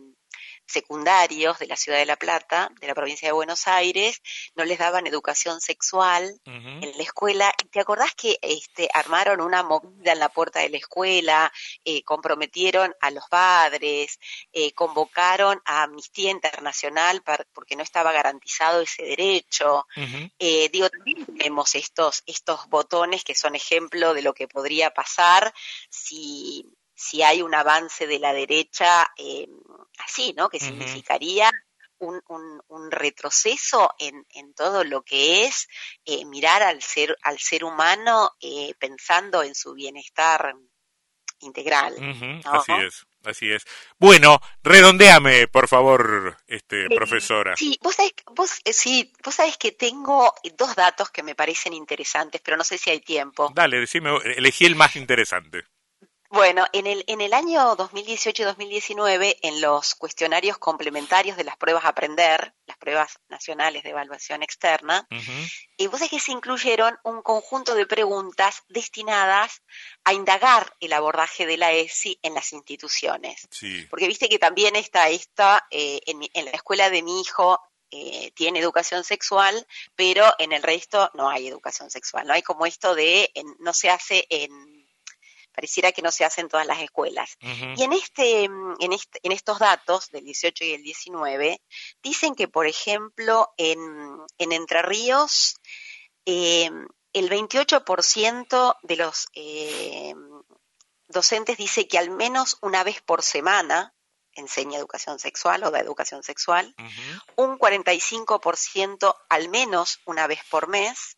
secundarios 0.68 1.58
de 1.58 1.66
la 1.66 1.76
ciudad 1.76 1.98
de 1.98 2.06
La 2.06 2.16
Plata, 2.16 2.70
de 2.80 2.86
la 2.86 2.94
provincia 2.94 3.26
de 3.28 3.32
Buenos 3.32 3.66
Aires, 3.66 4.22
no 4.54 4.64
les 4.64 4.78
daban 4.78 5.06
educación 5.06 5.60
sexual 5.60 6.38
en 6.44 6.92
la 6.96 7.02
escuela. 7.02 7.52
¿Te 7.70 7.80
acordás 7.80 8.14
que 8.14 8.38
este, 8.42 8.88
armaron 8.92 9.40
una 9.40 9.62
movida 9.62 10.12
en 10.12 10.18
la 10.18 10.28
puerta 10.28 10.60
de 10.60 10.68
la 10.68 10.76
escuela, 10.76 11.52
eh, 11.84 12.02
comprometieron 12.02 12.94
a 13.00 13.10
los 13.10 13.24
padres, 13.28 14.18
eh, 14.52 14.72
convocaron 14.72 15.60
a 15.64 15.84
Amnistía 15.84 16.30
Internacional 16.30 17.22
porque 17.52 17.76
no 17.76 17.82
estaba 17.82 18.12
garantizado 18.12 18.82
ese 18.82 19.02
derecho? 19.04 19.86
Eh, 20.38 20.68
digo, 20.70 20.90
también 20.90 21.24
tenemos 21.24 21.74
estos, 21.74 22.22
estos 22.26 22.68
botones 22.68 23.24
que 23.24 23.34
son 23.34 23.54
ejemplo 23.54 24.12
de 24.12 24.22
lo 24.22 24.34
que 24.34 24.48
podría 24.48 24.92
pasar 24.92 25.52
si 25.90 26.66
si 26.98 27.22
hay 27.22 27.42
un 27.42 27.54
avance 27.54 28.08
de 28.08 28.18
la 28.18 28.32
derecha 28.32 29.06
eh, 29.16 29.46
así, 29.98 30.34
¿no? 30.36 30.48
Que 30.48 30.58
significaría 30.58 31.48
un, 31.98 32.20
un, 32.26 32.90
retroceso 32.90 33.94
en, 34.00 34.26
en, 34.30 34.52
todo 34.54 34.82
lo 34.82 35.02
que 35.02 35.44
es 35.44 35.68
eh, 36.04 36.24
mirar 36.24 36.62
al 36.62 36.82
ser, 36.82 37.16
al 37.22 37.38
ser 37.38 37.62
humano 37.62 38.32
eh, 38.40 38.74
pensando 38.80 39.44
en 39.44 39.54
su 39.54 39.74
bienestar 39.74 40.54
integral. 41.40 41.94
Así 42.44 42.72
es. 42.84 43.06
Así 43.24 43.50
es. 43.52 43.64
Bueno, 43.98 44.40
redondeame, 44.62 45.48
por 45.48 45.68
favor, 45.68 46.36
este, 46.46 46.86
profesora. 46.88 47.54
Sí, 47.56 47.78
vos 47.82 47.94
sabés, 47.94 48.14
vos, 48.26 48.50
sí, 48.64 49.12
vos 49.24 49.34
sabés 49.34 49.56
que 49.56 49.72
tengo 49.72 50.32
dos 50.56 50.74
datos 50.74 51.10
que 51.10 51.22
me 51.22 51.34
parecen 51.34 51.74
interesantes, 51.74 52.40
pero 52.42 52.56
no 52.56 52.64
sé 52.64 52.78
si 52.78 52.90
hay 52.90 53.00
tiempo. 53.00 53.52
Dale, 53.54 53.80
decime, 53.80 54.16
elegí 54.36 54.64
el 54.66 54.76
más 54.76 54.96
interesante. 54.96 55.64
Bueno, 56.30 56.66
en 56.74 56.86
el, 56.86 57.04
en 57.06 57.22
el 57.22 57.32
año 57.32 57.74
2018 57.74 58.42
y 58.42 58.44
2019, 58.44 59.38
en 59.42 59.62
los 59.62 59.94
cuestionarios 59.94 60.58
complementarios 60.58 61.38
de 61.38 61.44
las 61.44 61.56
pruebas 61.56 61.86
aprender, 61.86 62.54
las 62.66 62.76
pruebas 62.76 63.18
nacionales 63.30 63.82
de 63.82 63.90
evaluación 63.90 64.42
externa, 64.42 65.08
y 65.78 65.86
vos 65.86 66.02
es 66.02 66.10
que 66.10 66.20
se 66.20 66.32
incluyeron 66.32 66.98
un 67.02 67.22
conjunto 67.22 67.74
de 67.74 67.86
preguntas 67.86 68.62
destinadas 68.68 69.62
a 70.04 70.12
indagar 70.12 70.76
el 70.80 70.92
abordaje 70.92 71.46
de 71.46 71.56
la 71.56 71.72
ESI 71.72 72.18
en 72.22 72.34
las 72.34 72.52
instituciones. 72.52 73.48
Porque 73.88 74.06
viste 74.06 74.28
que 74.28 74.38
también 74.38 74.76
está 74.76 75.08
esta, 75.08 75.66
eh, 75.70 76.00
en, 76.04 76.44
la 76.44 76.50
escuela 76.50 76.90
de 76.90 77.02
mi 77.02 77.22
hijo 77.22 77.58
eh, 77.90 78.32
tiene 78.32 78.58
educación 78.58 79.02
sexual, 79.02 79.66
pero 79.96 80.26
en 80.38 80.52
el 80.52 80.62
resto 80.62 81.10
no 81.14 81.30
hay 81.30 81.48
educación 81.48 81.90
sexual, 81.90 82.26
no 82.26 82.34
hay 82.34 82.42
como 82.42 82.66
esto 82.66 82.94
de, 82.94 83.32
no 83.60 83.72
se 83.72 83.88
hace 83.88 84.26
en 84.28 84.77
pareciera 85.58 85.90
que 85.90 86.02
no 86.02 86.12
se 86.12 86.24
hace 86.24 86.40
en 86.40 86.48
todas 86.48 86.68
las 86.68 86.80
escuelas. 86.80 87.36
Y 87.40 87.82
en, 87.82 87.92
este, 87.92 88.44
en, 88.44 88.92
este, 88.92 89.18
en 89.24 89.32
estos 89.32 89.58
datos 89.58 90.08
del 90.12 90.22
18 90.22 90.64
y 90.64 90.72
el 90.72 90.84
19, 90.84 91.60
dicen 92.00 92.36
que, 92.36 92.46
por 92.46 92.68
ejemplo, 92.68 93.52
en, 93.56 93.80
en 94.38 94.52
Entre 94.52 94.82
Ríos, 94.82 95.56
eh, 96.26 96.70
el 97.12 97.28
28% 97.28 98.76
de 98.82 98.96
los 98.96 99.26
eh, 99.34 100.14
docentes 101.08 101.56
dice 101.56 101.88
que 101.88 101.98
al 101.98 102.10
menos 102.10 102.58
una 102.60 102.84
vez 102.84 103.02
por 103.02 103.24
semana 103.24 103.92
enseña 104.34 104.78
educación 104.78 105.18
sexual 105.18 105.64
o 105.64 105.72
da 105.72 105.80
educación 105.80 106.22
sexual, 106.22 106.72
un 107.34 107.58
45% 107.58 109.16
al 109.28 109.48
menos 109.48 109.98
una 110.04 110.28
vez 110.28 110.38
por 110.48 110.68
mes, 110.68 111.16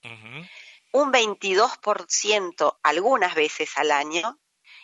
un 0.93 1.13
22% 1.13 2.79
algunas 2.83 3.35
veces 3.35 3.71
al 3.77 3.91
año 3.91 4.39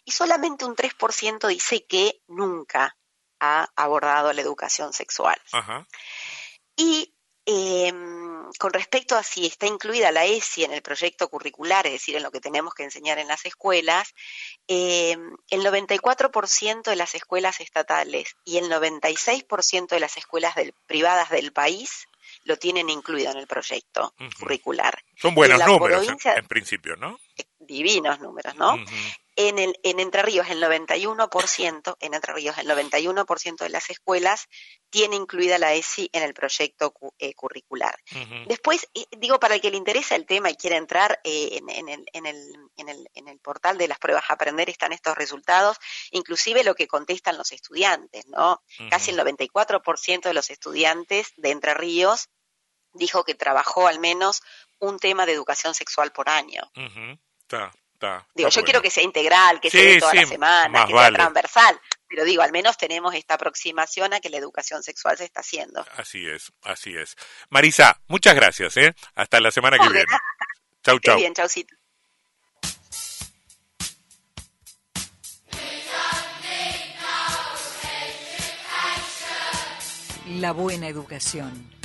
y 0.04 0.12
solamente 0.12 0.64
un 0.64 0.76
3% 0.76 1.48
dice 1.48 1.84
que 1.84 2.22
nunca 2.28 2.96
ha 3.40 3.68
abordado 3.76 4.32
la 4.32 4.40
educación 4.40 4.92
sexual. 4.92 5.40
Y 6.76 7.12
em, 7.44 8.50
con 8.58 8.72
respecto 8.72 9.16
a 9.16 9.22
si 9.22 9.46
está 9.46 9.66
incluida 9.66 10.12
la 10.12 10.24
ESI 10.24 10.64
en 10.64 10.72
el 10.72 10.82
proyecto 10.82 11.28
curricular, 11.28 11.86
es 11.86 11.94
decir, 11.94 12.16
en 12.16 12.22
lo 12.22 12.30
que 12.30 12.40
tenemos 12.40 12.74
que 12.74 12.84
enseñar 12.84 13.18
en 13.18 13.28
las 13.28 13.44
escuelas, 13.44 14.14
em, 14.68 15.36
el 15.50 15.62
94% 15.62 16.90
de 16.90 16.96
las 16.96 17.14
escuelas 17.14 17.60
estatales 17.60 18.36
y 18.44 18.58
el 18.58 18.68
96% 18.68 19.94
de 19.94 20.00
las 20.00 20.16
escuelas 20.16 20.54
privadas 20.86 21.30
del 21.30 21.52
país 21.52 22.06
lo 22.46 22.56
tienen 22.56 22.88
incluido 22.88 23.32
en 23.32 23.38
el 23.38 23.46
proyecto 23.46 24.14
curricular. 24.38 24.96
Son 25.16 25.34
buenos 25.34 25.64
números 25.66 26.06
en, 26.08 26.46
principio, 26.46 26.96
¿no? 26.96 27.18
Divinos 27.66 28.20
números, 28.20 28.54
¿no? 28.56 28.76
En, 29.38 29.58
el, 29.58 29.78
en 29.82 30.00
Entre 30.00 30.22
Ríos 30.22 30.48
el 30.48 30.62
91%, 30.62 31.96
en 32.00 32.14
Entre 32.14 32.32
Ríos 32.32 32.56
el 32.56 32.68
91% 32.68 33.56
de 33.58 33.68
las 33.68 33.90
escuelas 33.90 34.48
tiene 34.88 35.16
incluida 35.16 35.58
la 35.58 35.74
ESI 35.74 36.08
en 36.12 36.22
el 36.22 36.32
proyecto 36.32 36.94
eh, 37.18 37.34
curricular. 37.34 37.94
Después, 38.46 38.88
eh, 38.94 39.04
digo, 39.18 39.38
para 39.38 39.56
el 39.56 39.60
que 39.60 39.70
le 39.70 39.76
interesa 39.76 40.16
el 40.16 40.24
tema 40.24 40.48
y 40.48 40.56
quiera 40.56 40.76
entrar 40.76 41.20
eh, 41.22 41.58
en, 41.58 41.88
el, 41.88 42.04
en, 42.12 42.26
el, 42.26 42.52
en, 42.76 42.88
el, 42.88 43.10
en 43.14 43.28
el 43.28 43.38
portal 43.40 43.76
de 43.76 43.88
las 43.88 43.98
pruebas 43.98 44.24
a 44.28 44.34
aprender 44.34 44.70
están 44.70 44.92
estos 44.92 45.16
resultados, 45.16 45.76
inclusive 46.12 46.64
lo 46.64 46.74
que 46.74 46.88
contestan 46.88 47.36
los 47.36 47.52
estudiantes, 47.52 48.26
¿no? 48.28 48.62
Casi 48.88 49.10
el 49.10 49.18
94% 49.18 50.22
de 50.22 50.34
los 50.34 50.48
estudiantes 50.50 51.32
de 51.36 51.50
Entre 51.50 51.74
Ríos 51.74 52.30
dijo 52.96 53.24
que 53.24 53.34
trabajó 53.34 53.86
al 53.86 54.00
menos 54.00 54.42
un 54.78 54.98
tema 54.98 55.26
de 55.26 55.32
educación 55.32 55.74
sexual 55.74 56.12
por 56.12 56.28
año. 56.28 56.62
Digo, 58.34 58.48
yo 58.48 58.62
quiero 58.62 58.82
que 58.82 58.90
sea 58.90 59.02
integral, 59.02 59.60
que 59.60 59.70
sea 59.70 59.98
toda 59.98 60.14
la 60.14 60.26
semana, 60.26 60.86
que 60.86 60.92
sea 60.92 61.12
transversal, 61.12 61.80
pero 62.08 62.24
digo, 62.24 62.42
al 62.42 62.52
menos 62.52 62.76
tenemos 62.76 63.14
esta 63.14 63.34
aproximación 63.34 64.14
a 64.14 64.20
que 64.20 64.30
la 64.30 64.36
educación 64.36 64.82
sexual 64.82 65.16
se 65.16 65.24
está 65.24 65.40
haciendo. 65.40 65.84
Así 65.96 66.26
es, 66.26 66.52
así 66.62 66.96
es. 66.96 67.16
Marisa, 67.50 68.00
muchas 68.08 68.34
gracias, 68.34 68.76
¿eh? 68.76 68.94
Hasta 69.14 69.40
la 69.40 69.50
semana 69.50 69.78
que 69.78 69.88
viene. 69.88 70.06
Chau, 70.82 70.98
chau. 71.00 71.16
bien, 71.16 71.34
chaucito. 71.34 71.74
La 80.38 80.52
buena 80.52 80.88
educación 80.88 81.75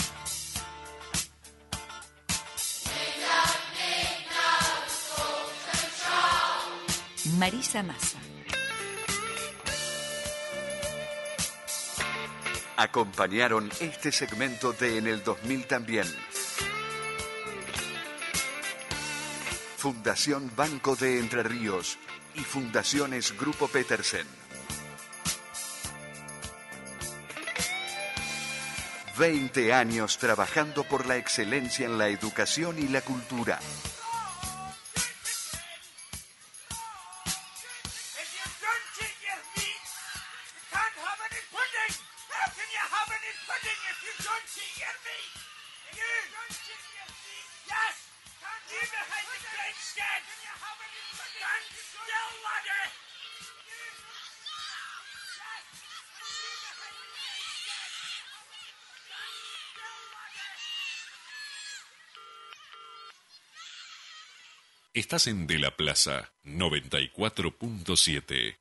Marisa 7.41 7.82
Massa. 7.82 8.19
Acompañaron 12.77 13.67
este 13.80 14.12
segmento 14.12 14.73
de 14.73 14.99
En 14.99 15.08
el 15.08 15.23
2000 15.23 15.65
también. 15.65 16.06
Fundación 19.75 20.51
Banco 20.56 20.95
de 20.95 21.17
Entre 21.17 21.41
Ríos 21.41 21.97
y 22.36 22.41
Fundaciones 22.41 23.36
Grupo 23.36 23.67
Petersen. 23.67 24.27
20 29.17 29.73
años 29.73 30.19
trabajando 30.19 30.84
por 30.84 31.08
la 31.08 31.17
excelencia 31.17 31.88
en 31.88 31.97
la 31.97 32.08
educación 32.10 32.77
y 32.77 32.88
la 32.88 33.01
cultura. 33.01 33.58
Estás 65.12 65.28
en 65.28 65.45
De 65.45 65.60
la 65.60 65.71
Plaza 65.71 66.32
94.7. 66.45 68.56